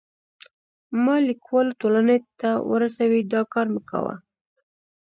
ما 1.03 1.15
لیکوالو 1.27 1.77
ټولنې 1.81 2.17
ته 2.39 2.49
ورسوی، 2.71 3.21
دا 3.33 3.41
کار 3.53 3.67
مې 3.73 3.81
کاوه. 3.89 4.15